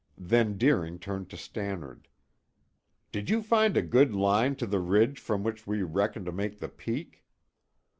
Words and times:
Then 0.17 0.57
Deering 0.57 0.97
turned 0.97 1.29
to 1.29 1.37
Stannard. 1.37 2.07
"Did 3.11 3.29
you 3.29 3.43
find 3.43 3.77
a 3.77 3.83
good 3.83 4.15
line 4.15 4.55
to 4.55 4.65
the 4.65 4.79
ridge 4.79 5.19
from 5.19 5.43
which 5.43 5.67
we 5.67 5.83
reckon 5.83 6.25
to 6.25 6.31
make 6.31 6.57
the 6.57 6.69
peak?" 6.69 7.23